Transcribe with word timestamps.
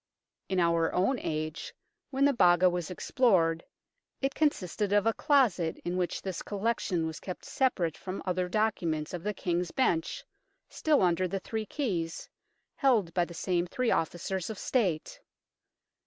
In 0.49 0.59
our 0.59 0.91
own 0.93 1.19
age, 1.19 1.75
when 2.09 2.25
the 2.25 2.33
Baga 2.33 2.71
was 2.71 2.89
explored, 2.89 3.63
it 4.19 4.33
consisted 4.33 4.91
of 4.91 5.05
a 5.05 5.13
closet 5.13 5.77
in 5.85 5.95
which 5.95 6.23
this 6.23 6.41
collection 6.41 7.05
was 7.05 7.19
kept 7.19 7.45
separate 7.45 7.95
from 7.95 8.23
other 8.25 8.49
documents 8.49 9.13
of 9.13 9.21
the 9.21 9.35
King's 9.35 9.69
Bench, 9.69 10.23
still 10.67 11.03
under 11.03 11.27
the 11.27 11.39
three 11.39 11.67
keys, 11.67 12.27
held 12.77 13.13
by 13.13 13.25
the 13.25 13.35
same 13.35 13.67
three 13.67 13.91
officers 13.91 14.49
of 14.49 14.57
State. 14.57 15.19